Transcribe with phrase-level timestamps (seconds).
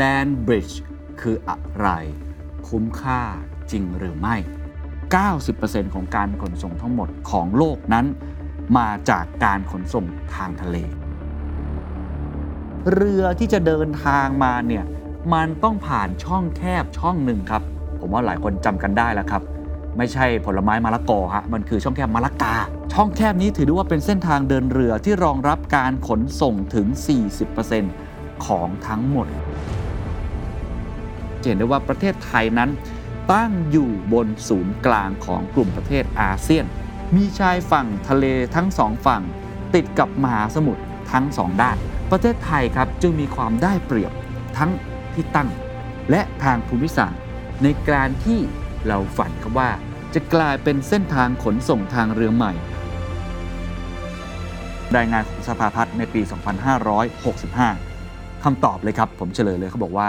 [0.00, 0.76] Land Bridge
[1.20, 1.88] คืออะไร
[2.68, 3.20] คุ้มค่า
[3.70, 4.36] จริงหรือไม่
[5.14, 8.06] 90%ของการขนส่งทั้งหมดของโลกนั้น
[8.78, 10.04] มาจากการขนส่ง
[10.34, 10.76] ทางทะเล
[12.92, 14.84] เรือที่จะเดินทางมาเนี่ย
[15.34, 17.62] มันต้องผ่านช่องแคบช่องหนึ่งครับ
[18.00, 19.42] ผมว่าหลายคนจำกันได้แล้วครับ
[19.96, 22.54] ไม่ใช่ผลไม้มะละกอฮะมันคือช่องแคบมะละกา
[22.92, 26.86] ช่องแคบนี้ถือได้ว่าเป็นเส้นทางเดินเรือที่รองรับการขนส่งถึง
[27.66, 29.28] 40%ของทั้งหมด
[31.48, 32.70] เห็นได้ว่าประเทศไทยนั้น
[33.32, 36.64] ตั้งอยู่บนศูนย์กลางของกลุ่มประเทศอาเซียน
[37.16, 39.22] มีชายฝั่งทะเลทั้งสองฝั่ง
[39.74, 41.76] ติดกับมหาสมุทรทั้งสองด้าน
[42.10, 44.12] ประเทศไทยครับจึงมีความได้เปรียบ
[44.58, 44.70] ทั้ง
[45.14, 45.48] ที่ตั้ง
[46.10, 47.22] และทางภูมิศาสตร์
[47.62, 48.40] ในการที่
[48.86, 49.70] เราฝันครับว่า
[50.14, 52.52] จะกลายเป็นเส้นทางขนส่งทางเรือใหม่
[54.96, 56.20] รายงานของสภาพัฒน์ในปี
[57.72, 60.08] 2565คำตอบเลยครับ ผมเฉลยเลยเขาบอกว่า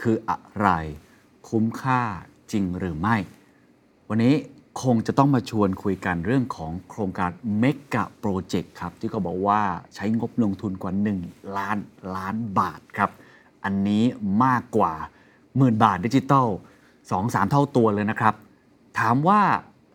[0.00, 0.68] คืออะไร
[1.48, 2.00] คุ้มค่า
[2.52, 3.16] จริงหรือไม่
[4.08, 4.34] วันนี้
[4.82, 7.30] คงจะต้องมาชวนคุยกันเรื่องของโครงการ
[7.62, 9.60] Mega Project ครับ ที่เขาบอกว่า
[9.94, 10.92] ใช้งบลงทุนกว่า
[11.24, 11.78] 1 ล้าน
[12.16, 13.10] ล้านบาทครับ
[13.64, 14.04] อันนี้
[14.44, 14.92] มากกว่า
[15.56, 16.48] หมื่นบาทดิจิตอล
[16.98, 18.34] 2-3 เท่าตัวเลยนะครับ
[18.98, 19.40] ถามว่า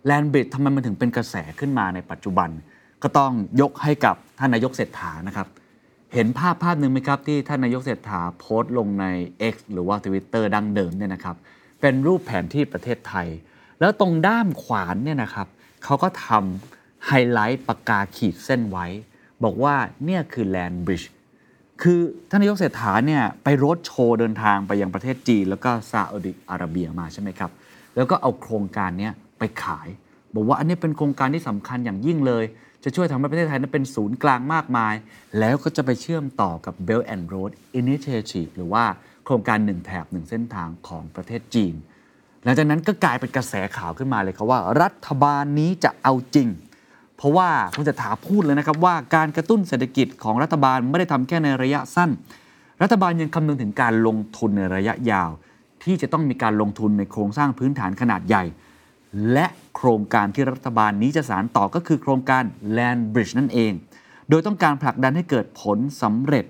[0.10, 2.50] Land Bridge ทำไมมันถึงเป็นกระแสขึ้นมาในปัจจุบัน
[3.04, 5.48] ก็ต้องยกให้กับท่านนายกเศรษฐานะครับ
[6.14, 9.06] เห็นภาพภาพหนึ่งไหมครับ ที่ท่านนายกเศรษฐาโพสต์ลงใน
[9.54, 11.36] X หรือว่า Twitter ดังเดิมเนี่ยนะครับ
[11.82, 13.28] เป็นรูปแผนที่ประเทศไทย
[13.80, 15.48] แล้วตรงด้ามขวานเนี่ยนะครับ
[15.84, 18.88] เขาก็ทำไฮไลท์ปากกาขีดเส้นไว้
[19.44, 19.76] บอกว่า
[20.06, 21.12] เนี่ยคือแลนด์บริดจ์
[21.82, 27.52] คือท่านนายกเศรษฐาเนี่ยไปรถโชว์เดินทางไปยังประเทศจีน แล้วก็ซาอุดิอาระเบียมาใช่ไหมครับ
[27.96, 29.10] แล้วก็เอาโครงการนี้
[29.40, 29.88] ไปขาย
[30.36, 32.44] บอกว่าอันนี้เป็นโครงการที่สำคัญอย่างยิ่งเลย
[32.84, 34.94] จะช่วยทำให้ประเทศไทยนั้นเป็นศูนย์กลางมากมาย
[35.40, 38.84] แล้วก็จะไปเชื่อมต่อกับ Belt and Road Initiative หรือว่า
[39.26, 41.74] โครงการหนึ่งแถบหนึ่งเส้นทางของประเทศจีน
[42.44, 46.48] หลังจากนั้นก็กลายเป็นกระแสข่าวขึ้นมาเลยครับว่า รัฐบาลนี้จะเอาจริง
[47.18, 52.10] เพราะว่าคุณจะถาพูดเลยนะครับว่าการกระตุ้นเศรษฐกิจของรัฐบาลไม่ได้ทำแค่ในระยะสั้น
[52.82, 55.30] รัฐบาลยังคำนึงถึงการลงทุนในระยะยาว
[55.84, 58.44] ที่จะต้องมีการลงทุนในโครงสร้างพื้นฐานขนาดใหญ่
[59.32, 62.44] และโครงการที่รัฐบาลนี้จะสานต่อก็คือโครงการ
[62.78, 63.72] Land Bridge นั่นเอง
[64.30, 66.46] โดยต้องการผลักดันให้เกิดผลสำเร็จ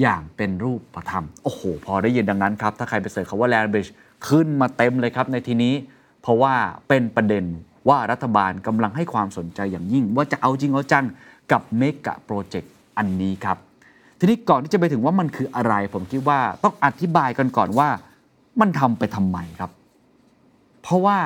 [0.00, 3.90] อย่างเป็นรูปธรรม โอ้โห พอได้ยินดังนั้นครับ ถ้าใครไปเสิร์ชคำว่า Land Bridge
[4.28, 5.74] ขึ้นมาเต็มเลยครับในทีนี้
[6.22, 6.54] เพราะว่า
[6.88, 7.44] เป็นประเด็น
[7.88, 11.04] ว่ารัฐบาลกำลังให้ความสนใจอย่างยิ่ง ว่าจะเอาจริงเอาจัง
[11.52, 13.58] กับเมกะโปรเจกต์อันนี้ครับ
[14.18, 17.88] ทีนี้ก่อนที่จะไปถึงว่ามันคืออะไร ผมคิดว่าต้องอธิบายกันก่อนว่า
[18.60, 19.70] มันทำไปทำไมครับ
[20.82, 21.18] เพราะว่า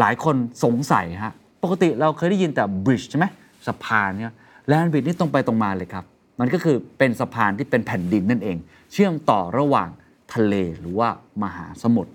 [0.00, 3.26] หลายคนสงสัยฮะปกติเราเคยได้ยินแต่ bridge ใช่ไหม
[3.66, 4.34] สะพานเนี่ย
[4.68, 6.04] แลนบริดนี่ตรงไปตรงมาเลยครับ
[6.40, 8.56] มันก็คือเป็นสะพานที่เป็นแผ่นดินนั่นเอง
[8.92, 9.88] เชื่อมต่อระหว่าง
[10.34, 11.08] ทะเลหรือว่า
[11.42, 12.10] มหาสมุทร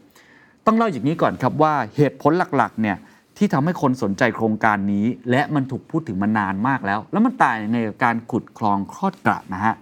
[0.66, 2.98] ต้องเล่าอย่างนี้ก่อนครับว่าเหตุผลหลักๆเนี่ย
[3.38, 9.76] ที่ทำให้คนสนใจโครงการนี้ และมันถูกพูดถึงมานานมากแล้ว แล้วมันตายในการขุดคลองคลอดกระนะฮะ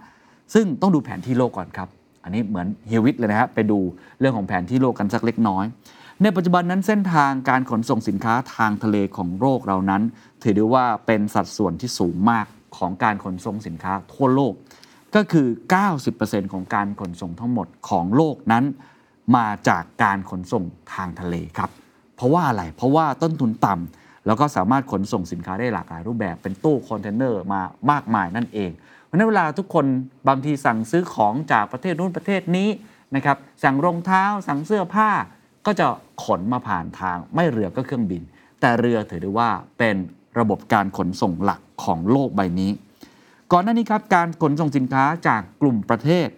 [0.54, 1.88] ซึ่งต้องดูแผนที่โลกก่อนครับ
[2.24, 3.78] อันนี้เหมือนเฮวิทเลยนะฮะไปดู
[4.20, 5.64] เรื่องของแผนที่โลกกันสักเล็กน้อย
[6.22, 10.02] ในปัจจุบันนั้นเส้นทางการขนส่งสินค้าทางทะเลของโลกเรานั้น
[10.42, 12.46] ถือได้ว่าเป็นสัดส่วนที่สูงมาก
[12.76, 14.54] ของการขนส่งสินค้าทั่วโลก
[15.14, 15.46] ก็คือ
[16.00, 18.64] 90%ของการขนส่งทั้งหมดของโลกนั้น
[19.36, 20.64] มาจากการขนส่ง
[20.94, 21.70] ทางทะเลครับ
[22.16, 28.70] เพราะว่าอะไร เพราะว่าต้นทุนต่ำแล้วก็สามารถขนส่งสินค้าได้หลากหลายรูปแบบเป็นตู้คอนเทนเนอร์มามากมายนั่นเอง
[29.04, 29.84] เพราะฉะนั้นเวลาทุกคน
[30.28, 32.68] บางทีสั่งซื้อของจากประเทศนู้นประเทศนี้
[33.14, 35.10] นะครับสั่งรองเท้าสั่งเสื้อผ้า
[35.68, 35.88] ก็จะ
[36.24, 38.22] ขนมาผ่านทางไม่เรือก็เครื่องบิน
[38.60, 39.96] แต่เรือถือได้ว่าเป็น
[40.38, 42.70] ระบบการขนส่งหลักของโลกใบนี้
[43.52, 46.28] ก่อนหน้านี้ครับการขนส่งสินค้าจากกลุ่มประเทศ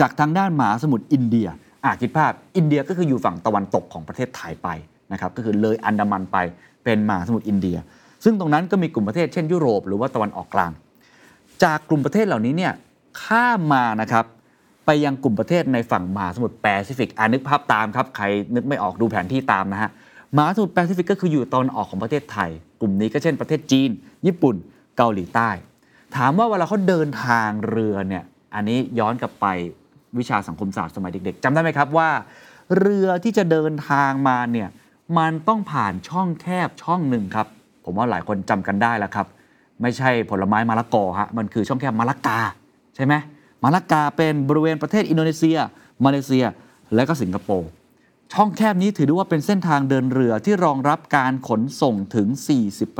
[0.00, 1.48] จากทางด้านมหาสมุทรอินเดีย
[1.84, 4.68] อาคิดภาพอินเดียก็คืออยู่ฝั่งตะวันตกของประเทศไทยไป
[5.12, 6.36] นะครับก็คือเลยอันดามันไป
[6.84, 7.76] เป็นมหาสมุทรอินเดีย
[8.24, 10.72] ซึ่งตรงนั้นก็มีกลุ่มประเทศเช่นยุโรปหรือว่าตะวันออกกลาง
[11.64, 12.72] จากกลุ่มประเทศเหล่านี้เนี่ย
[13.22, 14.24] ข้ามมานะครับ
[14.86, 18.24] ไปยังกลุ่มประเทศในฝั่งมหาสมุทรแปซิฟิกอ่านึกภาพตามครับ ใคร
[18.54, 19.90] นึกไม่ออกดูแผนที่ตามนะฮะ
[20.36, 22.50] มหาสมุทรแปซิฟิกก็คืออยู่ตอนออกของประเทศไทย
[22.80, 23.90] กลุ่มนี้ก็เช่นประเทศจีน
[24.26, 24.56] ญี่ปุ่น
[24.96, 25.50] เกาหลีใต้
[26.16, 28.24] ถามว่าเวลาเขาเดินทางเรือเนี่ย
[28.54, 29.46] อันนี้ย้อนกลับไป
[30.18, 32.10] วิชาสังคมศาสตร์สมัยเด็ก ๆจำได้ไหมครับว่า
[32.78, 34.68] เรือที่จะเดินทางมาเนี่ย
[35.18, 37.46] มันต้องผ่านช่องแคบช่องหนึ่งครับ
[37.84, 39.26] ผมว่าหลายคนจำกันได้แล้วครับ
[39.82, 42.38] ไม่ใช่ผลไม้มะละกอฮะมันคือช่องแคบมะละกา
[42.96, 43.14] ใช่ไหม
[43.66, 45.58] มะละกาเป็นบริเวณประเทศอินโดนีเซีย
[46.04, 46.44] มาเลเซีย
[46.94, 47.68] และก็สิงคโปร์
[48.32, 52.28] ช่องแคบนี้ถือได้ว่าเป็นเส้นทางเดินเรือที่รองรับการขนส่งถึง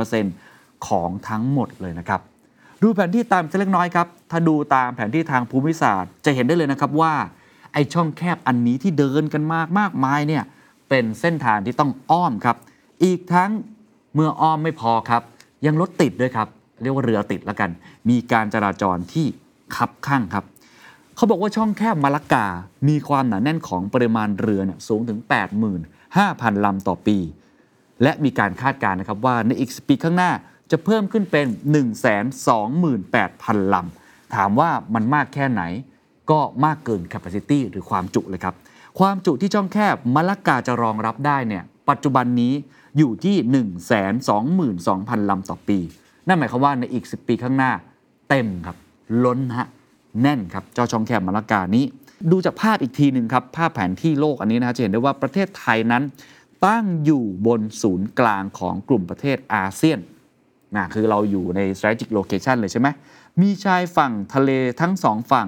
[0.07, 2.21] 40%ของทั้งหมดเลยนะครับ
[2.81, 7.13] ดูแผนที่ตามเล็กน้อยครับ ถ้าดูตามแผนที่ทางภูมิศาสตร์ จะเห็นได้เลยนะครับว่า
[7.73, 10.43] ไอช่องแคบอันนี้ที่เดินกันมากมากมายเนี่ย
[10.89, 12.57] เป็นเส้นทางที่ต้องอ้อมครับ
[13.03, 13.51] อีกทั้ง
[14.15, 15.21] เมื่ออ้อมไม่พอครับ
[15.65, 16.47] ยังรถติดด้วยครับ
[16.81, 17.69] เรียกว่าเรือติดแล้วกัน
[18.09, 19.25] มีการจราจรที่
[19.75, 20.45] คับข้างครับ
[21.17, 22.47] เขาบอกว่าช่องแคบมาละกา
[22.87, 25.19] มีความหนาแน่นของปริมาณเรือเนี่ยสูงถึง
[25.91, 27.17] 85,000 ลำต่อปี
[28.03, 30.31] และมีการคาดการณ์นะครับว่าในอีกปีข้างหน้า
[30.71, 31.45] จะเพิ่มขึ้นเป็น
[32.39, 35.61] 128,000 ลำ ถามว่ามันมากแค่ไหน
[36.31, 38.55] ก็มากเกิน capacity หรือความจุเลยครับ
[38.99, 42.53] ความจุที่ช่องแคบมะละกาจะรองรับได้เนี่ย ปัจจุบันนี้
[42.97, 43.35] อยู่ที่
[44.75, 45.79] 122,000 ลำต่อปี
[46.27, 47.71] นั่นหมายความว่าในอีก 10 ปีข้างหน้า
[48.29, 48.77] เต็มครับ
[49.25, 49.67] ล้นฮะ
[50.21, 51.85] แน่นครับเจ้าช่องแคบมะละกานี้
[52.31, 56.03] ดูจากภาพอีกทีหนึ่งครับภาพแผนที่โลกอันนี้นะฮะจะเห็นได้ว่าประเทศไทยนั้น
[56.65, 59.99] ตั้งอยู่บนศูนย์กลางของกลุ่มประเทศอาเซียน
[60.75, 62.87] นะคือเราอยู่ใน strategic location เลยใช่ไหม
[63.41, 65.47] มีชายฝั่งทะเลทั้งสองฝั่ง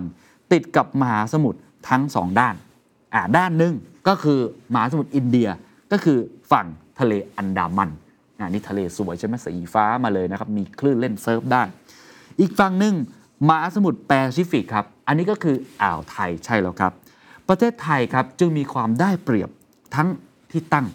[0.51, 2.55] ติดกับมหาสมุทรทั้งสองด้าน
[3.13, 3.73] อ่าด้านหนึ่ง
[4.07, 4.39] ก็คือ
[4.73, 5.49] มหาสมุทรอินเดีย
[5.91, 6.17] ก็คือ
[6.51, 6.67] ฝั่ง
[6.99, 7.89] ทะเลอันดามัน
[8.39, 11.63] อ่านี่ทะเลสวยใช่ไหมสีฟ้ามาเลยนะครับ มีคลื่นเล่นเซิร์ฟได้
[12.39, 12.95] อีกฝั่งหนึ่ง
[13.47, 16.93] มหาสมุทรแปซิฟิกครับ อันนี้ก็คืออ่าวไทยใช่แล้วครับ
[17.47, 19.49] ประเทศไทยครับจึงมีความได้เปรียบ
[19.95, 20.07] ทั้ง
[20.51, 20.87] ที่ตั้ง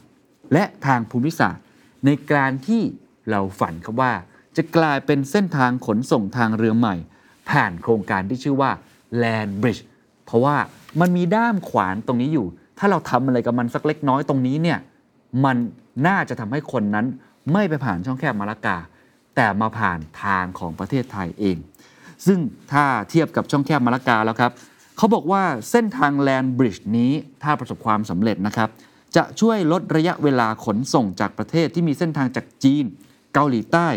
[0.52, 1.62] และทางภูมิศาสตร์
[2.04, 2.82] ในการที่
[3.30, 4.12] เราฝันครับว่า
[4.56, 6.94] จะกลายเป็นเส้นทางขนส่งทางเรือใหม่
[7.50, 8.70] ผ่านโครงการที่ชื่อว่า
[9.22, 9.82] Land Bridge
[10.24, 10.56] เพราะว่า
[11.00, 12.46] มันมีด้ามขวานตรงนี้อยู่
[12.78, 14.78] ถ้าเราทำอะไรกับมันสักเล็กน้อยตรงนี้เนี่ย
[15.44, 15.56] มัน
[16.06, 17.06] น่าจะทำให้คนนั้น
[17.52, 18.78] ไม่ไปผ่านช่องแคบมาละกา
[19.36, 21.56] แต่มาผ่านทางของประเทศไทยเอง
[22.26, 22.38] ซึ่ง
[22.72, 24.52] ถ้าเทียบกับช่องแคบมาละกาแล้วครับ
[24.96, 27.12] เขาบอกว่าเส้นทางแลนบริดจ์นี้
[27.42, 28.68] ถ้าประสบความสำเร็จนะครับ
[29.16, 32.84] จะช่วยลดระยะเวลาขนส่งจากประเทศที่มีเส้นทางจากจีน
[33.34, 33.88] เกาหลีใต้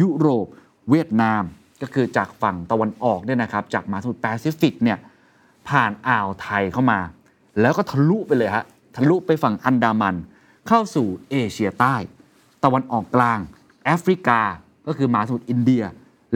[0.00, 0.46] ยุโรป
[0.90, 1.42] เวียดนาม
[1.82, 4.98] ก็คือจากฝั่งตะวันออกเนี่ยนะครับ จากมหาสมุทรแปซิฟิกเนี่ย
[5.68, 7.00] ผ่านอ่าวไทยเข้ามา
[7.60, 8.64] แล้วก็ทะลุไปเลยฮะ
[8.96, 10.16] ทะลุไปฝั่งอันดามัน
[10.68, 11.96] เข้าสู่เอเชียใต้
[12.64, 13.38] ตะวันออกกลาง
[13.84, 14.40] แอฟริกา
[14.86, 15.84] ก็คือมหาสมุทรอินเดีย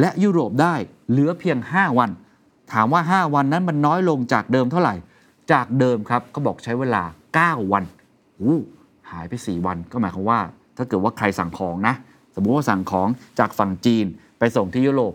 [0.01, 0.75] และยุโรปได้
[1.11, 2.11] เหลือเพียง 5 วัน
[2.73, 4.95] ถามว่า 5 วันนั้นมันน้อยลงจากเดิมเท่าไหร่
[5.53, 7.03] จากเดิมครับเขาบอกใช้เวลา
[7.39, 7.85] 9 วัน
[8.41, 8.59] อู้
[9.11, 10.41] หายไป 4 วันก็หมายความว่า
[10.77, 11.95] ถ้าเกิดว่าใครสั่งของนะ
[12.35, 13.09] สมมุติว่าสั่งของ
[13.39, 14.07] จากฝั่งจีน
[14.39, 15.15] ไปส่งที่ยุโรป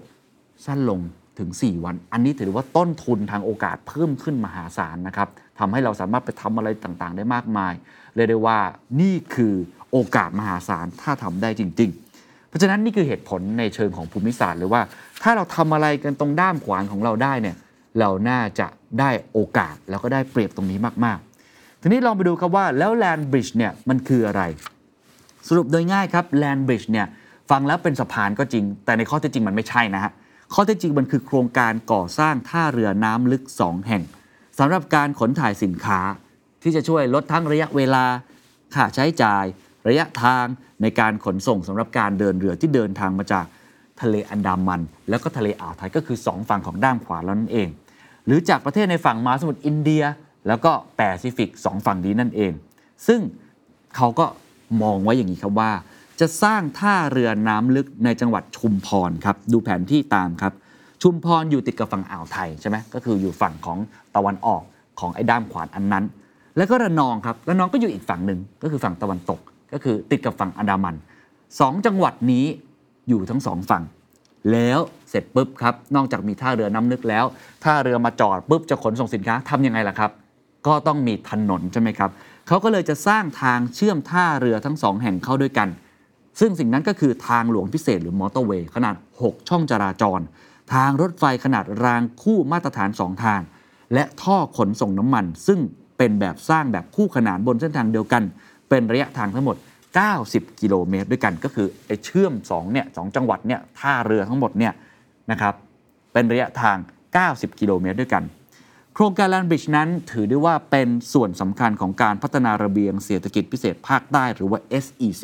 [0.65, 0.99] สั้นลง
[1.39, 5.29] ถึง 4 วัน อันนี้ถือว่าต้นทุนทางโอกาสเพิ่มขึ้นมหาศาลนะครับ
[5.59, 7.73] ทำให้เราสามารถไปทำอะไรต่างๆ ได้มากมาย
[8.15, 8.59] เรียกได้ว่า
[9.01, 9.53] นี่คือ
[9.91, 12.08] โอกาสมหาศาลถ้าทำได้จริง ๆ
[12.49, 14.81] เพราะฉะนั้นนี่คือเหตุผลในเชิงของภูมิศาสตร์เลยว่า
[15.23, 17.55] ถ้าเราทำอะไรกันตรงด้ามขวานของเราได้เนี่ย
[17.99, 18.67] เราน่าจะ
[18.99, 24.41] ได้โอกาสแล้วก็ได้เปรียบตรงนี้มากๆ ทีนี้ลองไปดูครับว่าแล้วแลนบริดจ์เนี่ยมันคืออะไร
[25.47, 27.07] สรุปโดยง่ายครับ Land Bridge เนี่ย
[27.49, 30.11] ฟังแล้วเป็นสะพานก็จริง แต่ในข้อเท็จจริงมันไม่ใช่นะฮะ
[30.53, 34.03] ข้อเท็จจริงมันคือโครงการก่อสร้างท่าเรือน้ำลึก 2 แห่ง
[34.59, 35.99] สำหรับการขนถ่ายสินค้า
[36.63, 38.05] ที่จะช่วยลดทั้งระยะเวลา
[38.73, 39.45] ค่าใช้จ่าย
[39.87, 40.45] ระยะทาง
[40.81, 43.45] ในการขนส่งสำหรับการเดินเรือที่เดินทางมาจาก
[44.01, 47.69] ทะเลอันดามัน แล้วก็ทะเลอ่าวไทยก็คือ 2 ฝั่งของด้ามขวาแล้วนั่นเอง
[48.25, 50.03] หรือจากประเทศในฝั่งมหาสมุทรอินเดีย
[50.47, 52.51] แล้วก็แปซิฟิกสองฝั่งนี้นั่นเอง
[53.07, 53.19] ซึ่ง
[53.95, 54.25] เขาก็
[54.81, 55.71] มองไว้อย่างนี้ครับว่า
[56.19, 60.53] จะสร้างท่าเรือน้ำลึกในจังหวัดชุมพรครับดูแผนที่ตามครับ
[61.01, 63.77] ชุมพรอยู่ติดกับฝั่งอ่าวไทยใช่ไหมก็คืออยู่ฝั่งของ
[64.15, 64.61] ตะวันออก
[64.99, 66.05] ของไอ้ด้ามขวานอันนั้น
[66.57, 69.39] แล้วก็ระนองครับระนองก็อยู่อีกฝั่งหนึ่งก็คือฝั่งตะวันตก
[69.73, 70.95] ก็คือติดกับฝั่งอันดามัน
[71.59, 72.45] สองจังหวัดนี้
[73.09, 73.83] อยู่ทั้งสองฝั่ง
[74.51, 77.25] แล้วเสร็จปุ๊บครับ นอกจากมีท่าเรือน้ำลึกแล้ว
[77.63, 80.11] ท่าเรือมาจอดปุ๊บจะขนส่งสินค้าทำยังไงล่ะครับ
[80.67, 82.09] ก็ต้องมีถนนใช่ไหมครับ
[82.47, 85.69] เขาก็เลยจะสร้างทางเชื่อมท่าเรือทั้งสองแห่งเข้าด้วยกัน
[86.39, 90.19] ซึ่งสิ่งนั้นก็คือทางหลวงพิเศษหรือมอเตอร์เวย์ขนาด 6 ช่องจราจร
[90.73, 93.41] ทางรถไฟขนาดรางคู่มาตรฐาน 2 ทาง
[93.93, 95.59] และท่อขนส่งน้ำมัน ซึ่ง
[95.97, 98.23] เป็นแบบสร้างแบบคู่ขนานบนเส้นทางเดียวกัน
[98.69, 99.57] เป็นระยะทางทั้งหมด
[100.07, 104.73] 90 กิโลเมตรด้วยกันก็คือไอ้เชื่อม2เนี่ยสองจังหวัดเนี่ยท่าเรือทั้งหมดเนี่ย
[105.31, 105.53] นะครับ
[106.13, 106.77] เป็นระยะทาง
[107.19, 108.23] 90 กิโลเมตรด้วยกัน
[108.93, 115.23] โครงการแลนบริดจ์นั้นถือได้ว่าเป็นส่วนสำคัญของการพัฒนาระเบียงเศรษฐกิจพิเศษภาคใต้หรือว่า SEC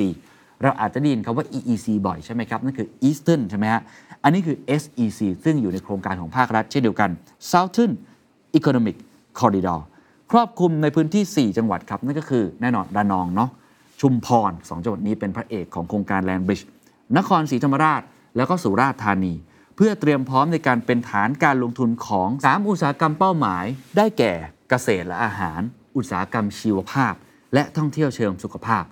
[0.64, 3.82] เราอาจจะได้ยินคำว่า EEC บ่อยใช่ไหมครับ นั่นคือ Eastern ใช่ไหมฮะ
[4.24, 7.10] อันนี้คือ SEC ซึ่งอยู่ในโครงการของภาครัฐเช่นเดียวกัน
[7.52, 7.94] Southern
[8.58, 8.98] Economic
[9.40, 9.80] Corridor
[10.32, 13.50] ครอบคลุมในพื้นที่ 4 จังหวัดครับ นั่นก็คือแน่นอนระนองเนาะ
[14.02, 16.66] ชุมพร 2 จังหวัดนี้เป็นพระเอกของโครงการ Land Bridge
[17.18, 18.02] นครศรีธรรมราช
[18.38, 19.34] แล้วก็สุราษฎร์ธานี
[19.76, 23.66] เพื่อเตรียมพร้อมในการเป็นฐานการลงทุนของ 3 อุตสาหกรรมเป้าหมาย
[23.98, 24.34] ได้แก่
[24.70, 25.62] เกษตรและอาหาร
[25.96, 27.14] อุตสาหกรรมชีวภาพ
[27.54, 28.84] และท่องเที่ยวเชิงสุขภาพ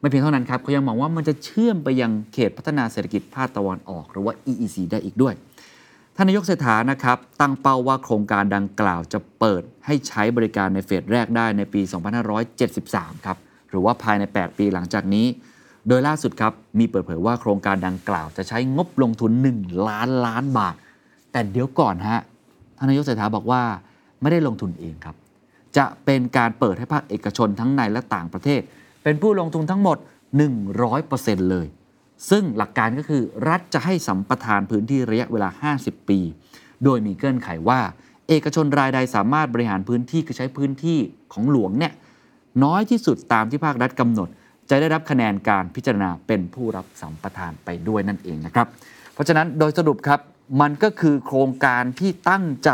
[0.00, 5.34] ไม่เพียงเท่านั้นครับเขายังมองว่ามันจะเชื่อมไปยังเขตพัฒนาเศรษฐกิจภาคตะวันออก หรือว่า EEC ได้อีกด้วย
[6.18, 11.80] ท่านนายกเศรษฐานะครับตั้งเป้าว่าโครงการดังกล่าวจะเปิดให้ใช้บริการในเฟสแรกได้ในปี
[12.52, 13.38] 2573 ครับ
[13.70, 15.26] หรือว่าภายใน 8 ปีหลังจากนี้
[15.88, 20.74] โดยล่าสุดครับมีเปิดเผยว่าโครงการดังกล่าวจะใช้งบลงทุน 1 ล้านล้านบาท
[21.32, 22.20] แต่เดี๋ยวก่อนฮะ
[22.78, 23.62] ท่านนายกเศรษฐาบอกว่า
[24.20, 25.16] ไม่ได้ลงทุนเองครับ
[25.76, 28.60] จะเป็นการเปิดให้ภาคเอกชนทั้งในและต่างประเทศ
[29.02, 29.98] เป็นผู้ลงทุนทั้งหมด
[30.74, 31.66] 100%เลย
[32.30, 36.20] ซึ่งหลักการก็คือรัฐจะให้สัมปทานพื้นที่ระยะเวลา 50 ปี
[36.84, 37.80] โดยมีเงื่อนไขว่า
[38.28, 40.98] เอกชนรายใดสามารถบริหารพื้นที่คือใช้พื้นที่
[41.32, 41.92] ของหลวงเนี่ย
[42.64, 44.28] น้อยที่สุดตามที่ภาครัฐกำหนด
[44.68, 48.66] จะได้รับคะแนนการพิจารณาเป็นผู้รับสัมปทานไปด้วยนั่นเองนะครับ
[49.12, 50.20] เพราะฉะนั้นโดยสรุปครับ
[50.60, 52.70] มันก็คือโครงการที่ตั้งใจ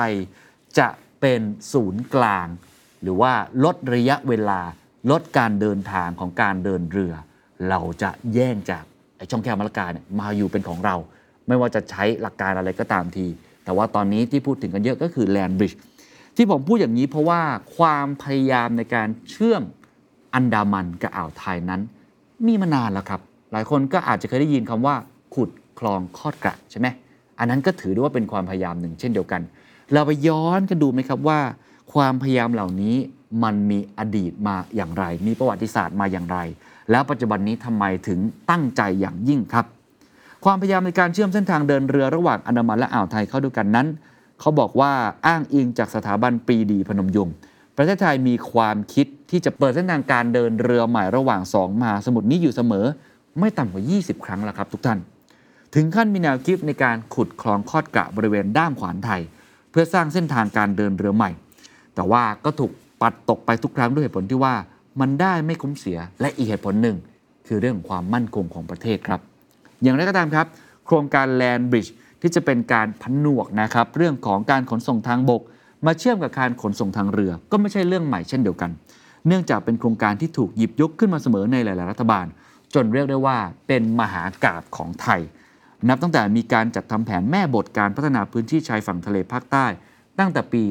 [0.79, 0.89] จะ
[1.21, 1.41] เป็น
[1.73, 2.47] ศูนย์กลาง
[3.03, 3.33] หรือว่า
[3.65, 4.61] ลดระยะเวลา
[5.11, 7.15] ลดการเดินทางของการเดินเรือ
[7.69, 8.85] เราจะแย่งจาก
[9.23, 10.97] อ้ช่องแคบมะละกาเนี่ยมาอยู่เป็นของเรา
[11.49, 13.26] ไม่ว่าจะใช้หลักการอะไรก็ตามที
[13.64, 15.76] แต่ว่าตอนนี้ที่พูดถึงกันเยอะก็คือ Land Bridge
[16.37, 17.41] ที่ผมพูดอย่างนี้เพราะว่า
[17.76, 19.62] ความพยายามในการเชื่อม
[20.35, 21.81] อันดามันกับอ่าวไทยนั้น
[22.47, 23.21] มีมานานแล้วครับ
[23.52, 24.95] หลายคนก็อาจจะเคยได้ยินคำว่า
[25.35, 26.87] ขุดคลองคอดกระใช่ไหม
[27.38, 29.43] อันนั้นก็ถือได้ว่าเป็นความพยายามหนึ่งเช่นเดียวกัน
[29.93, 31.41] เราไปย้อนกันดูไหมครับว่า
[31.95, 32.97] ความพยายามเหล่านี้
[33.45, 36.38] มันมีอดีตมาอย่างไร มีประวัติศาสตร์มาอย่างไร
[36.91, 38.19] แล้วปัจจุบันนี้ทำไมถึง
[38.51, 39.67] ตั้งใจอย่างยิ่งครับ
[40.45, 43.87] ความพยายามในการเชื่อมเส้นทางเดินเรือระหว่างอันดามันและอ่าวไทยเข้าด้วยกันนั้น
[44.41, 44.93] เขาบอกว่า
[45.27, 47.35] อ้างอิงจากสถาบันปรีดีพนมยงค์
[47.77, 52.87] ประเทศไทยมีความคิดที่จะเปิดเส้นทางการเดินเรือใหม่ระหว่างสองมหาสมุทรนี้อยู่เสมอ
[53.39, 54.99] ไม่ต่ำกว่า 20 ครั้งแล้วครับทุกท่าน
[55.75, 59.21] ถึงขั้นมีแนวคิดในการขุดคลองคอดกะบริเวณด้ามขวานไทย
[59.71, 61.31] เพื่อสร้างเส้นทางการเดินเรือใหม่
[61.95, 62.73] แต่ว่าก็ถูก
[63.03, 64.55] ปัดตกไปทุกครั้งด้วยเหตุผลที่ว่า
[65.01, 66.97] มันได้ไม่คุ้มเสียและอีกเหตุผลหนึ่ง
[67.47, 69.21] คือเรื่องของความมั่นคงของประเทศครับ
[69.83, 70.47] อย่างไรก็ตามครับ
[70.87, 75.43] โครงการ Land Bridge ที่จะเป็นการผนวกนะครับเรื่องของการขนส่งทางบก
[75.87, 78.71] มาเชื่อมกับการขนส่งทางเรือ ก็ไม่ใช่เรื่องใหม่เช่นเดียวกัน
[79.27, 82.27] เนื่องจากเป็นโครงการที่ถูกหยิบยกขึ้นมาเสมอในหลาย ๆ รัฐบาล
[82.75, 85.21] จนเรียกได้ว่าเป็นมหากาบของไทย
[85.89, 89.67] นับตั้งแต่มีการจัดทำแผนแม่บทการพัฒนาพื้นที่ชายฝั่งทะเลภาคใต้
[90.19, 90.62] ตั้งแต่ปี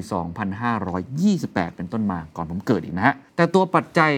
[0.63, 4.12] 2528 เป็นต้นมาก่อนผมเกิดอีกนะฮะ แต่ตัวปัจจัย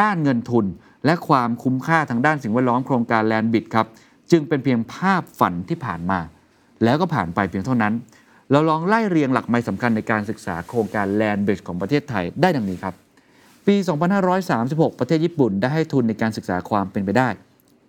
[0.00, 0.66] ด้านเงินทุน
[1.04, 3.86] และความคุ้มค่าทางด้านสิ่งแวดล้อมโครงการแลนบิดครับ
[4.30, 6.20] จึงเป็นเพียงภาพฝันที่ผ่านมา
[6.84, 7.94] แล้วก็ผ่านไปเพียงเท่านั้น
[8.50, 12.94] เราลองไล่เรียงหลักไม้สำคัญในการศึกษาโครงการแลนบิดของประเทศไทยได้ดังนี้ครับ
[13.66, 13.76] ปี
[14.38, 17.28] 2536 ประเทศญี่ปุ่นได้ให้ทุนในการศึกษาความเป็นไปได้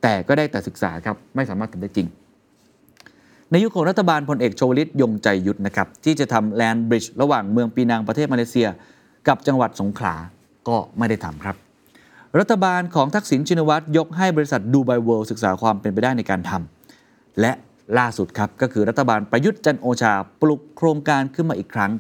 [0.02, 2.08] แต่ก็ได้แต่ศึกษาครับไม่สามารถทำได้จริง
[3.52, 8.68] ในยุคของรัฐบาลพลเอกโชวลิตยงใจยุทธนะครับที่จะทำแลนบริดจ์ระหว่างเมืองปีนังประเทศมาเลเซีย
[9.28, 10.16] กับจังหวัดสงขลา
[10.68, 11.56] ก็ไม่ได้ทำครับ
[12.40, 17.52] รัฐบาลของทักษิณชินวัตรยกให้บริษัทดูไบเวิลด์ศึกษาความเป็นไปได้ในการทำและ
[17.98, 21.92] ล่าสุดครับก็คือรัฐบาลประยุทธ์จันโอชาปลุกโครงการขึ้นมาอีกครั้ง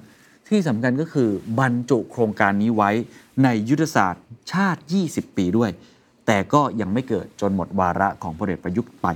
[0.49, 2.91] ที่สำคัญก็คือบรรจุโครงการนี้ไว้
[3.43, 5.71] ในยุทธศาสตร์ชาติ 20 ปีด้วย
[6.25, 9.07] แต่ก็ยังไม่เกิดจนหมดวาระของพลเอกประยุทธ์ไป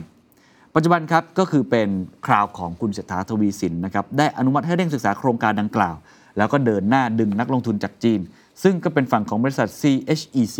[0.75, 1.89] ปัจจุบันครับก็คือเป็น
[2.25, 5.95] คราวของคุณเศรษฐาทวีสินนะครับได้อนุมัติให้เร่งศึกษาโครงการดังกล่าว
[6.37, 8.19] แล้วก็เดินหน้าดึงนักลงทุนจากจีน
[8.63, 10.57] ซึ่งก็เป็นฝั่งของบริษัท CHEC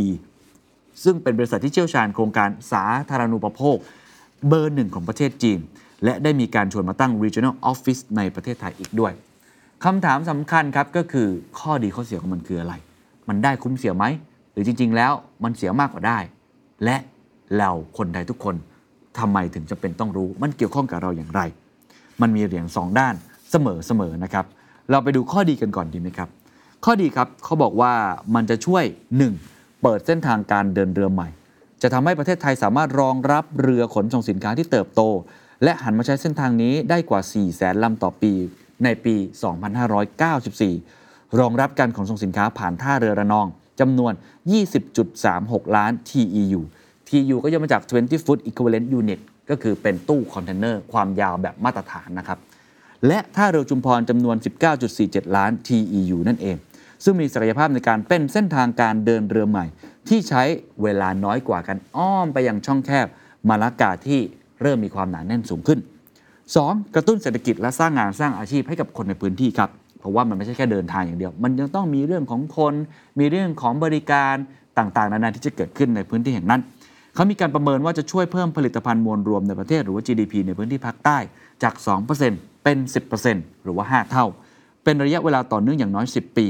[1.04, 3.78] ซึ่งเป็นบริษัทที่เชี่ยวชาญโครงการสาธารณูปโภค
[4.48, 5.60] เบอร์หนึ่งของประเทศจีน
[6.04, 9.13] และได้มีการชวนมาตั้ง regional office ในประเทศไทยอีกด้วย
[9.84, 11.28] คำถามสำคัญครับก็คือ
[11.60, 12.74] ข้อดีข้อเสียของมันคืออะไร
[13.30, 14.06] มันได้คุ้มเสียไหม
[14.51, 15.12] หรือจริง ๆ แล้ว
[15.44, 16.20] มันเสียมากกว่าได้
[16.84, 16.98] และ
[17.58, 18.56] เราคนใดทุกคน
[19.20, 21.42] ทำไมถึงจะเป็นต้องรู้ มันเกี่ยวข้องกับเราอย่างไร
[22.22, 23.16] มันมีเหรียญสองด้าน
[23.52, 24.46] เสมอเสมอนะครับ
[24.92, 26.30] เราไปดูข้อดีกันก่อนดีไหมครับ
[26.86, 27.94] ข้อดีครับเขาบอกว่า
[28.36, 28.84] มันจะช่วย
[29.34, 29.82] 1.
[29.82, 31.30] เปิดเส้นทางการเดินเรือใหม่
[31.82, 35.02] จะทำให้ประเทศไทยสามารถรองรับเรือขนส่งสินค้าที่เติบโต
[35.64, 38.34] และหันมาใช้เส้นทางนี้ได้กว่า4แสนลำต่อปี
[38.84, 39.16] ในปี
[40.48, 43.48] 2594 รองรับการขนส่งสินค้าผ่านท่าเรือระนอง
[43.80, 44.14] จำนวน
[44.94, 46.62] 20.36 ล้าน TEU
[47.10, 52.39] TEU ก็ย่อมาจาก 20 foot equivalent unit ก็คือเป็นตู้คอนเทนเนอร์ความยาวแบบมาตรฐานนะครับ
[53.08, 54.36] และท่าเรือชุมพรจำนวน
[54.86, 56.56] 19.47 ล้าน TEU นั่นเอง
[57.04, 59.66] ซึ่งมีศักยภาพในการเป็นเส้นทางการเดินเรือใหม่
[60.10, 60.44] ที่ใช้
[60.84, 63.08] เวลาน้อยกว่ากันอ้อมไปยังช่องแคบ
[63.50, 64.20] มาลากาที่
[64.62, 65.80] เริ่มมีความหนาแน่นสูงขึ้น
[66.36, 66.96] 2.
[66.96, 72.74] กระตุ้นเศรษฐกิจและสร้างงานสร้างอาชีพให้กับคนในพื้นที่ครับ เพราะว่ามันไม่ใช่แค่เดินทางอย่างเดียว มันยังต้องมีเรื่องของคน
[73.20, 74.36] มีเรื่องของบริการ
[74.78, 76.62] ต่างๆ นานาที่จะเกิดขึ้นในพื้นที่แห่งนั้น
[77.16, 81.18] เขามีการประเมินว่าจะช่วยเพิ่มผลิตภัณฑ์มวลรวมในประเทศหรือว่า GDP ในพื้นที่ภาคใต้
[81.63, 81.74] จาก
[82.20, 82.78] 2%เป็น
[83.22, 84.25] 10%หรือว่า 5 เท่า
[84.84, 86.48] เป็นระยะเวลาต่อเนื่องอย่างน้อย 10 ปี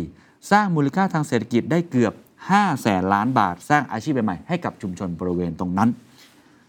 [0.51, 2.13] สร้างมูลค่าทางเศรษฐกิจได้เกือบ
[2.47, 5.89] 5 แสนล้านบาท สร้างอาชีพใหม่ให้กับชุมชนบริเวณตรงนั้น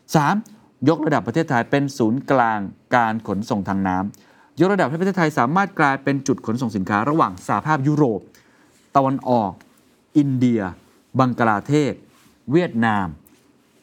[0.04, 0.88] 3.
[0.88, 2.58] ยกระดับประเทศไทยเป็นศูนย์กลาง
[2.96, 8.20] การขนส่งทางน้ำยกระดับให้ประเทศไทยสามารถกลายเป็นจุดขนส่งสินค้าระหว่างสหภาพยุโรป
[8.96, 9.52] ตะวันออก
[10.16, 10.60] อินเดีย
[11.18, 11.92] บังกลาเทศ
[12.52, 13.06] เวียดนาม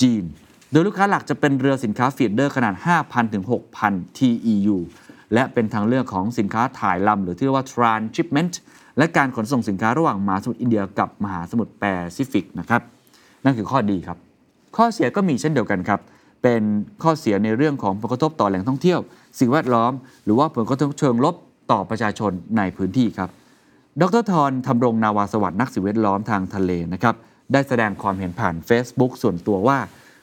[0.02, 0.24] จีน
[0.72, 2.74] โดยลูกค้าหลักจะเป็นเรือสินค้า feeder ขนาด
[3.04, 3.44] 5,000ถึง
[3.82, 4.78] 6,000 TEU
[5.34, 8.54] และเป็นทางเลือกของสินค้าถ่ายลำหรือที่เรียกว่า transshipment
[8.98, 11.86] และการขนส่งสินค้าระหว่างมหาสมุทรอินเดียกับมหาสมุทรแป
[12.16, 12.82] ซิฟิกนะครับ
[13.44, 14.18] นั่นคือข้อดีครับ
[14.78, 16.00] ข้อเสียก็มีเช่นเดียวกันครับ
[16.44, 16.62] เป็น
[17.04, 19.00] ข้อเสียในเรื่องของผลกระทบต่อแหล่งท่องเที่ยว
[19.40, 19.92] สิ่งแวดล้อม
[20.24, 21.36] หรือว่าผลกระทบเชิงลบ
[21.72, 23.30] ต่อประชาชนในพื้นที่ครับ
[24.02, 27.16] ดรทรทำรงนาวาสวัสดิ์นักสิ่งแวดล้อมทางทะเลนะครับ
[27.54, 29.80] ได้แสดงความเห็นผ่าน Facebook ส่วนตัวว่า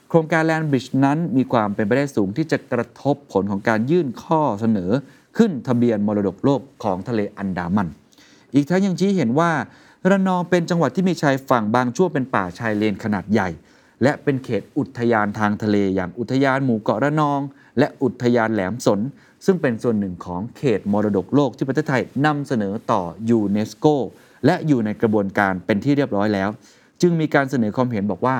[0.08, 4.90] โครงการแลนบริดจ์นั้นมีความเป็นไปได้สูงที่จะกระทบผลของการยื่นข้อเสนอ
[5.38, 7.88] ขึ้นทะเบียนมรดกโลกของทะเลอันดามัน
[8.54, 9.50] อีกทั้งยังชี้เห็นว่า
[10.10, 13.48] ระนองเป็นจังหวัดที่มีชายฝั่งบางช่วงเป็นป่าชายเลนขนาดใหญ่
[14.02, 17.40] และเป็นเขตอุทยานทางทะเล อย่างอุทยานหมู่เกาะระนอง
[17.78, 19.00] และอุทยานแหลมสน
[19.46, 23.86] ซึ่งเป็นส่วนหนึ่งของเขตมรดกโลกที่ประเทศไทยนำเสนอต่อยูเนสโก
[24.46, 26.48] และอยู่ในกระบวนการเป็นที่เรียบร้อยแล้ว
[27.02, 28.36] จึงมีการเสนอความเห็นบอกว่า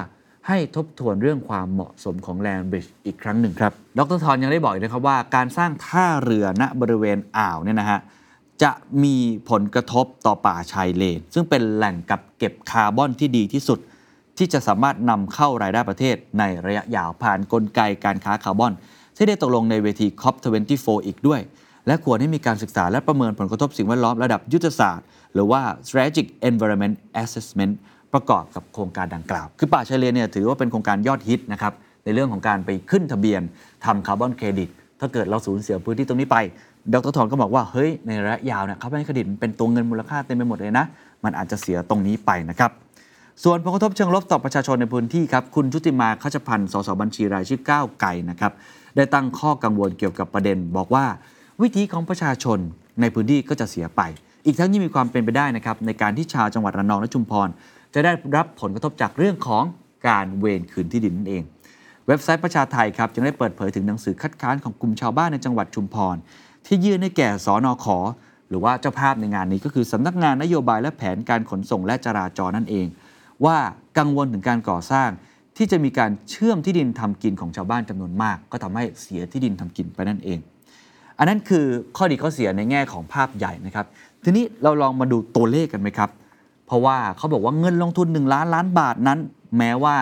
[0.48, 8.00] ให้ทบทวนเรื่องความเหมาะสมของแลนบริดจ์อีกครั้งหนึ่งครับ ดรทอนยังได้บอกอีกนะครับว่า การสร้างท่าเรือณบริเวณอ่าวเนี่ยนะฮะ
[8.62, 9.16] จะมี
[9.50, 13.78] ผลกระทบต่อป่าชายเลน ซึ่งเป็นแหล่งกับเก็บคาร์บอนที่ดีที่สุด
[14.38, 18.72] ที่จะสามารถนำเข้ารายได้ประเทศในระยะยาวผ่านนกลไกการค้าคาร์บอน
[19.16, 21.40] ที่ได้ตกลงในเวที COP24 อีกด้วย
[21.86, 27.74] และควรให้มีการศึกษาและประเมินผลกระทบสิ่งแวดล้อมระดับยุทธศาสตร์ หรือว่า strategic environment assessment
[28.14, 31.72] ประกอบกับโครงการดังกล่าว คือป่าชายเลนเนี่ยถือว่าเป็นโครงการยอดฮิตนะครับ
[32.04, 33.42] ในเรื่องของการไปขึ้นทะเบียน
[33.84, 34.68] ทำคาร์บอนเครดิต
[35.00, 36.36] ถ้าเกิดเราสูญเสียพื้นที่ตรงนี้ไป
[36.92, 40.86] ดรทอนก็บอกว่า เฮ้ย ในระยะยาวเนี่ยคาร์บอนเครดิตมันเป็นตัวเงินมูลค่าเต็มไปหมดเลยนะ
[41.24, 42.70] มันอาจจะเสียตรงนี้ไปนะครับ
[43.44, 48.52] ส่วนผลกระทบเชิงลบต่อประชาชนในพื้นที่ครับ คุณชุติมา คชพันธ์ สสบัญชีรายชื่อก้าวไกลนะครับ
[48.96, 51.04] ได้ตั้งข้อกังวลเกี่ยวกับประเด็น บอกว่า
[51.62, 52.58] วิถีของประชาชน
[53.00, 54.02] ในพื้นที่ก็จะเสียไป
[54.46, 57.48] อีกทั้งยังมีความเป็นไปได้นะครับในการที่ชาวจังหวัดระนองและชุมพร
[57.94, 59.64] จะได้รับผลกระทบจากเรื่องของ
[60.08, 61.42] การเวรคืนที่ดินนั่นเอง
[62.06, 66.16] เว็บไซต์ประชาไทยครับจึงได้เปิดเผยถึงหนังสือคัดค้านของกลุ่มชาวบ้านในจังหวัดชุมพร
[66.66, 67.98] ที่ยื่นให้แก่สอนอขอ
[68.48, 72.86] หรือว่าเจ้าภาพในงานนี้ก็คือสำนักงานนโยบายและแผนการขนส่งและจราจรนั่นเอง
[73.44, 73.56] ว่า
[73.98, 75.08] กังวลถึงการก่อสร้าง
[75.56, 80.38] ที่จะมีการเชื่อมที่ดินทำกินของชาวบ้านจำนวนมาก ก็ทำให้เสียที่ดินทำกินไปนั่นเอง
[81.18, 81.64] อันนั้นคือ
[81.96, 83.86] ข้อดีข้อเสียในแง่ของภาพใหญ่นะครับ
[84.24, 86.10] ทีนี้เราลองมาดูตัวเลขกันไหมครับ
[86.66, 89.18] เพราะว่าเขาบอกว่าเงินลงทุน 1 ล้านล้านบาทนั้น
[89.58, 89.96] แม้ว่า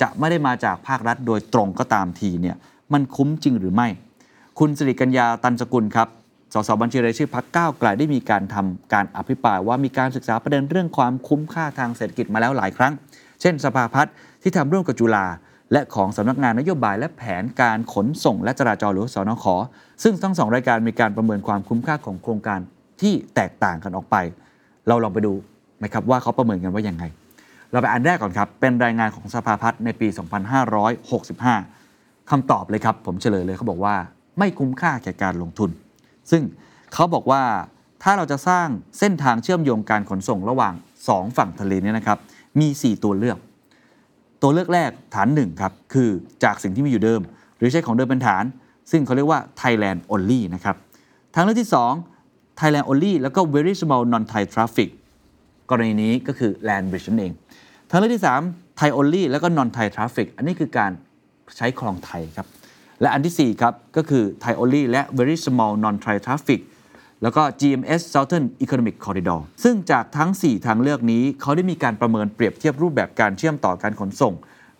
[0.00, 2.56] จะไม่ได้มาจากภาครัฐโดยตรงก็ตามทีเนี่ย
[2.92, 3.88] มันคุ้มจริงหรือไม่
[4.58, 6.08] คุณสิริกัญญาตันสกุลครับ
[6.54, 12.92] สสบัญชีรายชื่อพักก้าวไกลได้มีการทำการอภิปรายว่ามีการศึกษาประเด็นเรื่องความคุ้มค่าทางเศรษฐกิจมาแล้วหลายครั้ง
[13.40, 15.26] เช่น สภาพัฒน์ที่ทำร่วมกับจุฬา
[15.72, 19.44] และของสำนักงานนโยบายและแผนการขนส่งและจราจรหรือสนข
[20.02, 22.60] ซึ่งทั้งสองรายการมีการประเมินความคุ้มค่าของโครงการ
[23.00, 24.16] ที่แตกต่างกันออกไป
[24.88, 25.32] เราลองไปดู
[25.82, 27.04] ไหมครับว่าเขาประเมินกันว่ายังไง
[27.70, 30.08] เราไปอันแรกก่อนครับ เป็นรายงานของสภาพัฒน์ในปี
[30.58, 33.94] 2565คำตอบเลยครับ ผมเฉลยเลยเขาบอกว่า
[34.38, 35.70] ไม่คุ้มค่าแก่การลงทุน
[36.30, 36.42] ซึ่ง
[36.94, 37.42] เขาบอกว่า
[38.02, 38.68] ถ้าเราจะสร้าง
[38.98, 40.74] เส้นทางเชื่อมโยงการขนส่งระหว่าง
[41.06, 42.18] 2 ฝั่งทะเลเนี่ยนะครับ
[42.60, 43.38] มี 4 ตัวเลือก
[44.42, 46.08] ตัวเลือกแรกฐาน1ครับคือ
[46.44, 47.20] จากสิ่งที่มีอยู่เดิม
[47.56, 48.44] หรือใช้ของเดิมเป็นฐาน
[48.90, 50.76] ซึ่งเขาเรียกว่า Thailand only นะครับ
[51.34, 51.70] ทางเลือกที่
[52.14, 54.88] 2 Thailand only แล้วก็ very small non Thai traffic
[55.72, 57.32] กรณีนี้ก็คือ land bridge นั่นเอง
[57.90, 60.90] ทางเลือกที่3 Thai only แล้วก็ non Thai traffic อันนี้คือการ
[61.56, 62.46] ใช้คลองไทยครับ
[63.00, 66.60] และอันที่4ครับก็คือ Thai only และ very small non Thai traffic
[67.22, 74.34] แล้วก็ GMS Southern Economic Corridor ซึ่งจากทั้ง 4 ทางเลือกนี้ เขาได้มีการประเมินเปรียบเทียบรูปแบบการเชื่อมต่อการขนส่ง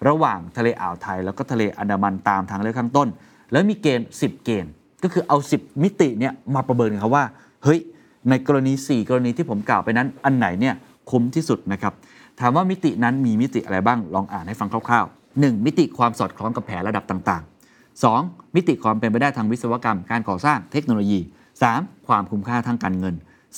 [0.08, 3.08] ระหว่างทะเลอ่าวไทย แล้วก็ทะเลอันดามันตามทางเลือกข้างต้น
[3.52, 7.24] แล้วมีเกณฑ์ 10 เกณฑ์ ก็คือเอา 10 มิติเนี่ยมาประเมินกันครับว่า
[7.64, 7.80] เฮ้ย
[8.30, 10.74] ในกรณี 4 กรณีที่ผมกล่าวไปนั้น อันไหนเนี่ย
[11.10, 11.92] คุ้มที่สุดนะครับ
[12.40, 15.66] ถามว่ามิตินั้นมีมิติอะไรบ้าง ลองอ่านให้ฟังคร่าวๆ 1.
[15.66, 18.54] มิติความสอดคล้องกับแผนระดับต่างๆ 2.
[18.56, 21.18] มิติความเป็นไปได้ทางวิศวกรรม การก่อสร้างเทคโนโลยี
[21.62, 22.06] 3.
[22.06, 23.14] ความคุ้มค่าทางการเงิน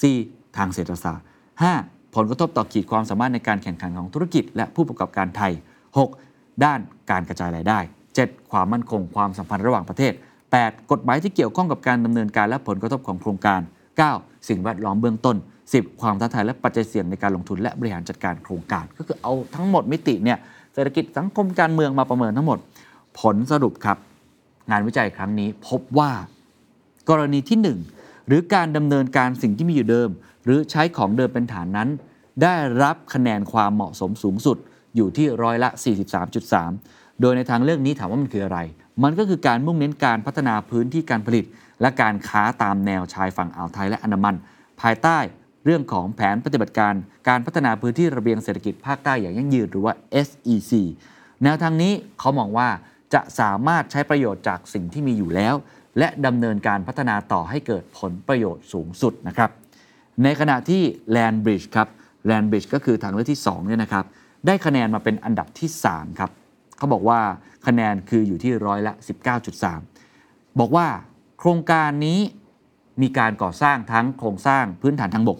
[0.07, 0.57] 4.
[0.57, 1.25] ทางเศรษฐศาสตร์
[1.71, 2.15] 5.
[2.15, 5.53] ผลกระทบต่อขีดความสามารถในการแข่งขันของธุรกิจ และผู้ประกอบการไทย
[6.09, 6.65] 6.
[6.65, 7.79] ด้านการกระจายรายได้
[8.15, 8.51] 7.
[8.51, 10.13] ความมั่นคงความสัมพันธ์ระหว่างประเทศ
[10.53, 10.91] 8.
[10.91, 13.61] กฎหมายที่เกี่ยวข้องกับการดำเนินการและผลกระทบของโครงการ
[14.03, 15.37] 9 สิ่งแวดล้อมเบื้องต้น
[15.69, 20.39] 10 ความท้าทายและปัจจัยเสี่ยงในการลงทุนและบริหารจัดการโครงการ ก็คือเอาทั้งหมดมิติเนี่ย
[20.75, 22.59] เศรษฐกิจสังคมการเมืองมาประเมินทั้งหมด
[23.21, 23.99] ผลสรุปครับ
[24.71, 26.11] งานวิจัยครั้งนี้พบว่า
[27.11, 27.59] กรณีที่
[27.93, 30.09] 1 หรือการดำเนินการสิ่งที่มีอยู่เดิม
[30.45, 31.89] หรือใช้ของเดิมเป็นฐานนั้น
[32.43, 34.57] ได้รับคะแนนความเหมาะสมสูงสุด
[34.97, 35.71] อยู่ที่ร้อยละ
[36.45, 38.59] 43.3 โดยในทางเลือกนี้ถามว่ามันคืออะไร
[39.03, 41.45] มันก็คือการมุ่งเน้นการพัฒนาพื้นที่การผลิต
[41.81, 44.35] และการค้าตามแนวชายฝั่งอ่าวไทยและอันดามัน
[44.81, 45.19] ภายใต้
[45.65, 46.95] เรื่องของแผนปฏิบัติการ
[47.29, 49.95] การพัฒนาพื้นที่ระเบียงเศรษฐกิจภาคใต้อย่างยั่งยืนหรือว่า
[50.27, 50.73] SEC
[51.43, 52.69] แนวทางนี้เขามองว่า
[53.15, 55.55] จะสามารถใช้ประโยชน์จากสิ่งที่มีอยู่แล้ว
[55.99, 59.51] และดำเนินการพัฒนาต่อให้เกิดผลประโยชน์สูงสุดนะครับ
[60.23, 60.83] ในขณะที่
[61.17, 61.89] Land Bridge ครับ
[62.31, 64.05] Land Bridge ก็คือทางเลือกที่2เนี่ยนะครับ
[64.47, 66.31] ได้คะแนนมาเป็นอันดับที่ 3 ครับ
[66.79, 67.21] เขาบอกว่า
[67.67, 68.93] คะแนนคืออยู่ที่ร้อยละ
[69.77, 70.87] 19.3 บอกว่า
[71.39, 72.21] โครงการนี้
[73.03, 75.39] มีการก่อสร้างทั้งโครงสร้างพื้นฐานทางบก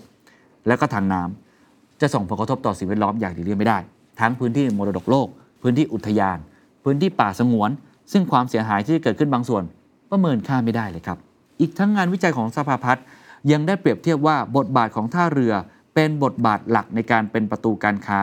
[0.67, 3.79] และก็ทางน้ำจะส่งผลกระทบต่อสิ่งแวดล้อมอย่างหลีกเลี่ยงไม่ได้
[4.21, 5.29] ทั้งพื้นที่มรดกโลก
[5.63, 6.39] พื้นที่อุทยาน
[6.85, 7.71] พื้นที่ป่าสงวน
[8.13, 9.63] ซึ่งความเสียหายที่จะเกิดขึ้นบางส่วน
[10.11, 11.19] ประเมินค่าไม่ได้เลยครับ
[11.61, 13.05] อีกทั้งงานวิจัยของสภาพัฒน์
[13.53, 15.53] ยังได้เปรียบเทียบว่าบทบาทของท่าเรือ
[15.95, 18.21] เป็นบทบาทหลักในการเป็นประตูการค้า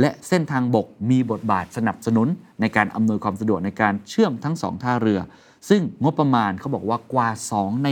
[0.00, 2.28] และเส้นทางบกมีบทบาทสนับสนุน
[2.60, 5.20] ในการอำนวยความสะดวกในการเชื่อมทั้งสองท่าเรือ
[5.68, 7.88] ซึ่งงบประมาณเขาบอกว่ากว่า 2 ใน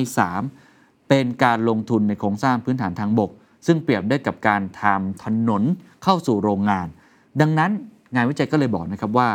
[0.52, 3.30] 3 เป็นการลงทุนในโครงสร้างพื้นฐานทางบก
[3.66, 5.62] ซึ่งเปรียบได้กับการทำถนน
[6.02, 6.86] เข้าสู่โรงงาน
[7.40, 7.70] ดังนั้น
[8.14, 9.28] งานวิจัยก็เลยบอกนะครับว่า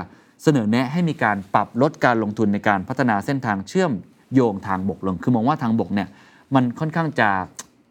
[0.43, 3.91] เสนอแนะให้มีการปรับลดการลงทุนในการพัฒนาเส้นทางเชื่อม
[4.33, 6.09] โยงทางบกลง คือมองว่าทางบกเนี่ย
[6.55, 7.29] มันค่อนข้างจะ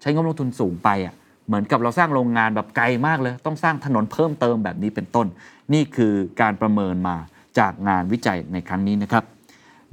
[0.01, 1.15] ใช้งบลงทุนสูงไปอะ
[1.47, 5.27] เหมือนกับเราสร้างโรงงานแบบไกลมากเลย ต้องสร้างถนนเพิ่มเติมแบบนี้เป็นต้น
[5.73, 7.17] นี่คือการประเมินมา
[7.59, 9.25] จากงานวิจัยในครั้งนี้นะครับ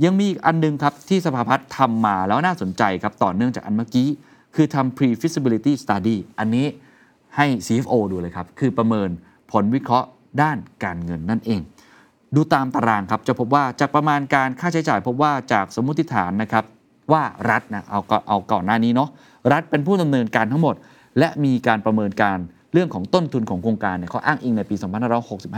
[0.03, 4.07] ยังมีอีกอันหนึงครับที่สภาพัฒน์ทำมาแล้วน่าสนใจครับต่อเนื่องจากอันเมื่อกี้
[4.55, 6.65] คือทำ pre-feasibility study อันนี้
[7.35, 9.09] ให้ CFO ดูเลยครับ คือประเมิน
[9.51, 10.07] ผลวิเคราะห์
[10.41, 11.59] ด้านการเงินนั่นเอง
[12.35, 16.65] ดูตามตารางครับ จะพบว่าจากประมาณการค่าใช้จ่ายพบว่าจากสมมติฐานนะครับ
[17.11, 19.09] ว่ารัฐนะเอาก็เอาก่อนหน้านี้เนาะ
[19.51, 20.75] รัฐเป็นผู้ดำเนินการทั้งหมด
[21.19, 22.37] และมีการประเมินการ
[22.73, 24.75] เรื่องของต้นทุนของโครงการเนี่ยเขาอ้างอิงในปี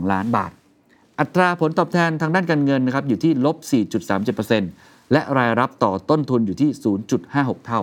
[0.00, 0.52] 189,522 ล้านบาท
[1.22, 3.56] อัตราผลตอบแทนทางด้านการเงินนะครับอยู่ที่ลบ
[4.34, 6.70] 4.37%และรายรับต่อต้นทุนอยู่ที่
[7.18, 7.80] 0.56 เท่า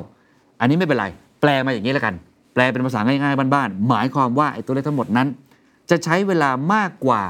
[0.60, 1.06] อันนี้ไม่เป็นไร
[1.42, 2.16] แปลมาอย่างนี้แล้วกัน
[2.54, 5.28] แปลเป็นภาษาง่ายๆ บ้านๆ หมายความว่าไอ้ตัวเลขทั้งหมดนั้น
[5.90, 7.24] จะใช้เวลามากกว่า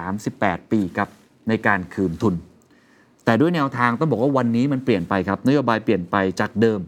[0.00, 1.08] 38 ปีครับ
[1.48, 2.34] ในการคืนทุน
[3.24, 6.80] แต่ด้วยแนวทางต้องบอกว่าวันนี้มันเปลี่ยนไปครับนโยบายเปลี่ยนไปจากเดิม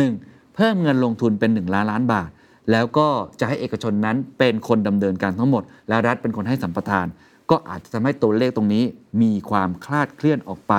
[0.00, 0.54] 1.
[0.54, 2.28] เพิ่มเงินลงทุนเป็น 1 ล้านล้านบาท
[2.70, 3.08] แล้วก็
[3.40, 7.06] จะให้เอกชนนั้นเป็นคนดำเนินการทั้งหมด และรัฐเป็นคนให้สัมปทาน
[7.50, 8.84] ก็อาจจะทำให้ตัวเลขตรงนี้
[9.22, 10.74] มีความคลาดเคลื่อนออกไป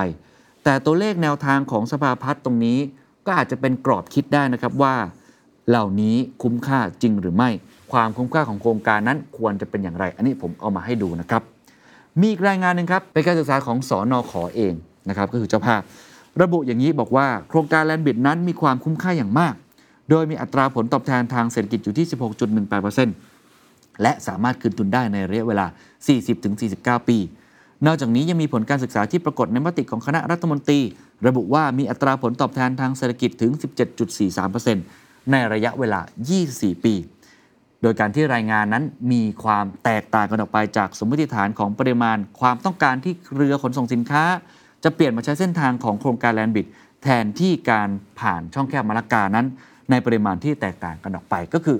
[0.64, 2.78] แต่ตัวเลขแนวทางของสภาพัฒน์ตรงนี้
[3.26, 4.94] ก็อาจจะเป็นกรอบคิดได้นะครับว่า
[5.68, 7.50] เหล่านี้คุ้มค่าจริงหรือไม่
[7.92, 11.42] ความคุ้มค่าของโครงการนั้นควรจะเป็นอย่างไร อันนี้ผมเอามาให้ดูนะครับ
[12.20, 14.74] มีอีกรายงานหนึ่งครับเป็นการศึกษาของสอนอขอเอง
[15.08, 15.80] นะครับก็คือเจ้าภาพ
[16.40, 19.54] ระบุอย่างนี้บอกว่าโครงการแลนบิดนั้นมีความคุ้มค่าอย่างมาก
[20.10, 22.06] โดยมีอัตราผลตอบแทนทางเศรษฐกิจอยู่ที่
[22.52, 23.35] 16.18%
[24.02, 25.66] และสามารถคืนทุนได้ในระยะเวลา
[26.36, 27.18] 40-49 ปี
[27.86, 30.80] นอกจากนี้ยังมีผลการศึกษาที่ปรากฏในมติของคณะรัฐมนตรี
[31.26, 33.52] ระบุว่ามีอัตราผลตอบแทนทางเศรษฐกิจถึง
[34.20, 36.00] 17.43%ในระยะเวลา
[36.42, 36.94] 24 ปี
[37.82, 44.24] โดยการที่รายงานนั้นมีความแตกต่างกันออกไปจากสมมติฐานของปริมาณ ความต้องการที่เรือขนส่งสินค้า
[44.84, 46.66] จะเปลี่ยนมาใช้เส้นทางของโครงการแลนบิด
[47.02, 47.88] แทนที่การ
[48.20, 49.46] ผ่านช่องแคบมาลากานั้น
[49.90, 51.78] ในปริมาณที่แตกต่างกันออกไปก็คือ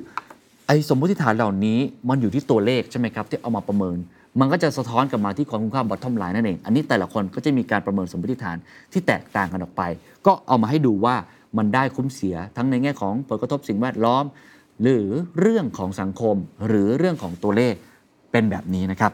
[0.66, 3.96] ไอ้สมมติฐานเหล่านี้มันอยู่ที่ตัวเลขใช่ไหมครับที่เอามาประเมิน
[4.40, 8.56] มันก็จะสะท้อนกลับมาที่ความคุ้มค่า bottom line นั่นเองอันนี้แต่ละคนก็จะมีการประเมินสมมติฐาน
[8.92, 9.82] ที่แตกต่างกันออกไป
[10.26, 11.16] ก็เอามาให้ดูว่า
[11.58, 14.24] มันได้คุ้มเสียทั้งในแง่ของผลกระทบสิ่งแวดล้อม
[14.82, 15.08] หรือ
[15.40, 17.74] เรื่องของสังคม หรือเรื่องของตัวเลข
[18.32, 19.12] เป็นแบบนี้นะครับ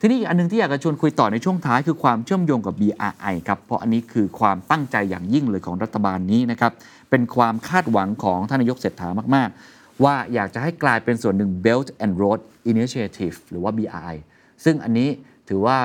[0.00, 6.72] ทีนี้อีกอันหนึงที่อยากจะชวนคุยต่อในช่วงท้ายคือความเชื่อมโยงกับ BRI ครับ เพราะอันนี้คือความตั้งใจอย่างยิ่งเลยของรัฐบาลนี้นะครับ
[7.10, 9.60] เป็นความคาดหวังของท่านนายกเศรษฐามาก ๆ
[10.04, 12.40] ว่าอยากจะให้กลายเป็นส่วนหนึ่ง Belt and Road
[12.72, 14.16] Initiative หรือว่า BRI
[14.64, 15.08] ซึ่งอันนี้
[15.48, 15.78] ถือว่า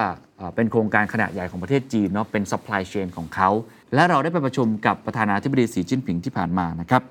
[0.56, 3.50] เป็นโครงการขนาดใหญ่ของประเทศจีนเนาะเป็น supply chain ของเขา
[3.94, 7.02] และเราได้ไปประชุมกับประธานาธิบดีสีจิ้นผิงที่ผ่านมานะครับ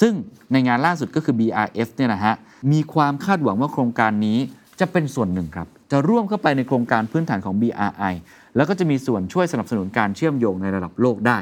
[0.00, 0.12] ซึ่ง
[0.52, 2.34] ในงานล่าสุดก็คือ BRF เนี่ยนะฮะ
[2.72, 4.38] มีความคาดหวังว่าโครงการนี้
[4.80, 8.14] จะเป็นส่วนหนึ่งครับ จะร่วมเข้าไปในโครงการพื้นฐานของ BRI
[8.56, 11.38] แล้วก็จะมีส่วนช่วยสนับสนุนการเชื่อมโยงในระดับโลกได้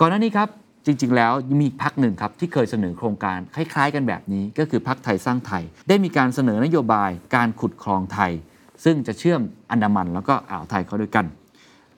[0.00, 0.48] ก่อนหน้านี้ครับ
[0.86, 8.32] จริง ๆ แล้วมีพักหนึ่งครับที่เคยเสนอโครงการคล้าย ๆ กันแบบนี้ก็คือพักไทยสร้างไทย ได้มีการเสนอนโยบายการขุดคลองไทย
[8.84, 9.40] ซึ่งจะเชื่อม
[9.70, 11.26] อันดามันแล้วก็อ่าวไทยเข้าด้วยกัน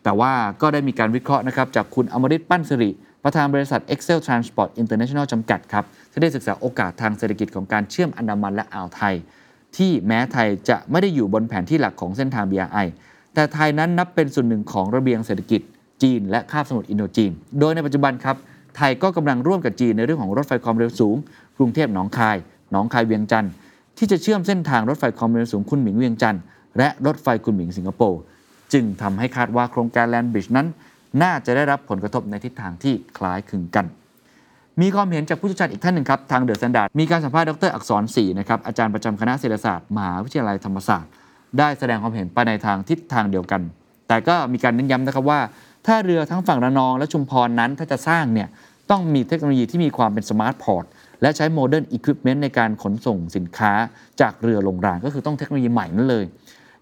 [0.05, 2.91] แต่ว่าก็ได้มีการวิเคราะห์นะครับจากคุณอมริตปั้นสิริ
[3.25, 9.15] ประธานบริษัท Excel Transport International จำกัดครับที่ได้ศึกษาโอกาสทางเศรษฐกิจของการเชื่อมอันดามันและอ่าวไทย
[9.77, 12.87] ที่แม้ไทยจะไม่ได้อยู่บนแผนที่หลักของเส้นทาง BRI
[13.35, 15.61] แต่ไทยนั้นนับเป็นส่วนหนึ่งของระเบียงเศรษฐกิจ
[16.03, 18.37] จีน และคาบสมุทรอินโดจีน โดยในปัจจุบันครับ
[18.77, 21.17] ไทยก็กำลังร่วมกับจีนในเรื่องของรถไฟความเร็วสูง
[21.57, 22.37] กรุงเทพหนองคาย
[22.73, 23.53] หนองคายเวียงจันทร์
[23.99, 26.43] ที่จะเชื่อมเส้นทางรถไฟความเร็วสูงคุนหมิงเวียงจันทน์
[26.79, 28.21] และรถไฟคุนหมิงสิงคโปร์
[28.73, 30.67] จึงทำให้คาดว่าโครงการแลนด์บริดจ์นั้น
[31.23, 33.87] น่าจะได้รับผลกระทบในทิศทางที่คล้ายคลึงกัน
[34.81, 41.11] มีความเห็นจากผู้เชี่ยวชาญอีกท่านหนึ่งครับ ทางเดอะ s แ a นดาร์ดมีการสัมภาษณ์ดรอักษรศรีนะครับอาจารย์ประจำคณะเศรษฐศาสตร์มหาวิทยาลัยธรรมศาสตร์
[41.59, 43.63] ได้แสดงความเห็นไปในทางทิศทางเดียวกัน
[44.09, 45.41] แต่ก็มีการเน้นย้ำนะครับว่า
[45.87, 48.49] ท่าเรือทั้งฝั่งระนองและชุมพรนั้นถ้าจะสร้างเนี่ย
[48.91, 50.85] ต้องมีเทคโนโลยีที่มีความเป็น smart port
[51.23, 53.73] และใช้ modern อุปกรณ์ในการขนส่งสินค้า
[54.21, 56.25] จากเรือลงรางก็คือต้องเทคโนโลยีใหม่นั่นเลย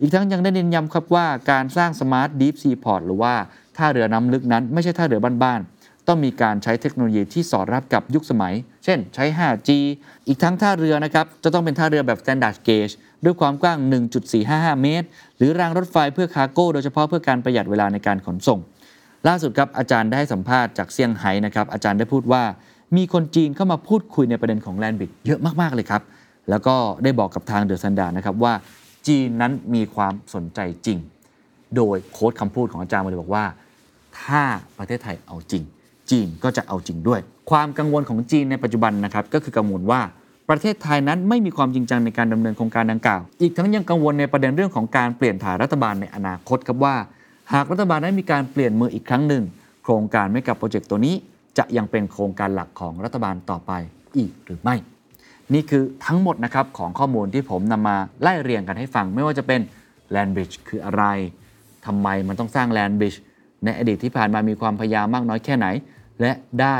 [0.00, 3.34] อีกทั้งยังได้เน้นย้ำครับว่าการสร้าง smart deep sea port หรือว่า
[3.76, 9.70] ท่าเรือน้ำลึกนั้น ไม่ใช่ท่าเรือบ้านๆต้องมีการใช้เทคโนโลยีที่สอดรับกับยุคสมัย เช่น ใช้ 5G
[10.28, 13.78] อีกทั้งท่าเรือนะครับจะต้องเป็นท่าเรือแบบ Standard Gauge ด้วยความกว้าง
[14.30, 18.58] 1.455 เมตร หรือรางรถไฟเพื่อ cargo โดยเฉพาะเพื่อการประหยัดเวลาในการขนส่ง
[19.28, 22.42] ล่าสุดครับอาจารย์ได้สัมภาษณ์จากเซี่ยงไฮ้นะครับอาจารย์ได้พูดว่า
[22.96, 26.02] มีคนจีนเข้ามาพูดคุยในประเด็นของแลนด์บริดจ์เยอะมากๆเลยครับ
[26.50, 28.54] แล้วก็ได้บอกกับทาง The Standard นะครับว่า
[29.06, 30.98] จีนนั้นมีความสนใจจริง
[31.76, 33.44] โดย quote คำพูดของอาจารย์มาเลยบอกว่า
[34.20, 34.42] ถ้า
[34.78, 35.62] ประเทศไทยเอาจริง
[36.10, 40.00] จีนก็จะเอาจริงด้วย ความกังวลของจีนในปัจจุบันนะครับก็คือกังวลว่า
[40.48, 46.94] ประเทศไทยนั้นไม่มีความจริงจังในการดำเนินโครงการดังกล่าว อีกทั้งยังกังวลในประเด็นเรื่องของการเปลี่ยนถ่ายรัฐบาลในอนาคตครับว่า
[47.52, 49.44] หากรัฐบาลได้มีการเปลี่ยนมืออีกครั้งหนึ่ง
[49.82, 51.14] โครงการไม่กับโปรเจกต์ตัวนี้
[51.58, 53.72] จะยังเป็นโครงการหลักของรัฐบาลต่อไป
[54.16, 54.76] อีกหรือไม่
[55.54, 59.60] นี่คือทั้งหมดนะครับของข้อมูลที่ผมนำมาไล่เรียงกันให้ฟัง ไม่ว่าจะเป็น
[60.14, 61.04] Land Bridge คืออะไร
[61.86, 63.18] ทำไมมันต้องสร้าง Land Bridge
[63.64, 65.66] ในอดีตที่ผ่านมามีความพยายามมากน้อยแค่ไหน
[66.20, 66.76] และได้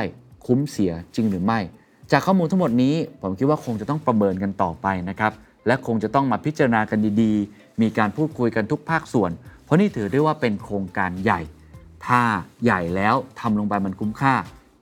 [0.46, 1.60] คุ้มเสียจริงหรือไม่
[2.12, 5.32] จากข้อมูลทั้งหมดนี้ผมคิดว่าคงจะต้องประเมินกันต่อไปนะครับ
[5.66, 9.30] และคงจะต้องมาพิจารณากันดีๆ มีการพูดคุยกันทุกภาคส่วน
[9.72, 11.40] ราะนี่ถือได้ว่าเป็นโครงการใหญ่
[12.06, 12.20] ถ้า
[12.64, 14.34] ใหญ่แล้วทำลงไปมันคุ้มค่า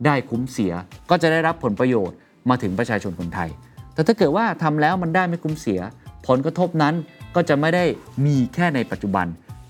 [0.05, 0.72] ได้คุ้มเสีย
[1.11, 2.16] ก็จะได้รับผลประโยชน์
[2.50, 3.50] มาถึงประชาชนคนไทย
[3.94, 5.81] แต่ถ้าเกิดว่าทำแล้วมันได้ไม่คุ้มเสีย
[6.29, 6.94] ผลกระทบนั้น
[7.35, 7.85] ก็จะไม่ได้
[8.26, 9.26] มีแค่ในปัจจุบัน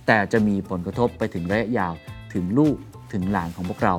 [0.07, 1.93] แต่จะมีผลกระทบไปถึงระยะยาว
[2.33, 2.77] ถึงลูก
[3.13, 3.95] ถึงหลานของพวกเรา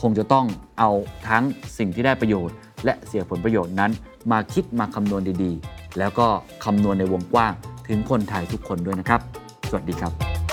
[0.00, 0.46] คงจะต้อง
[0.78, 0.90] เอา
[1.28, 1.44] ทั้ง
[1.78, 3.90] สิ่งที่ได้ประโยชน์ และเสียผลประโยชน์นั้น
[4.32, 6.26] มาคิดมาคำนวณดีๆ แล้วก็
[6.64, 7.52] คำนวณในวงกว้าง
[7.88, 9.20] ถึงคนไทยทุกคนด้วยนะครับ
[9.68, 10.45] สวัสดีครับ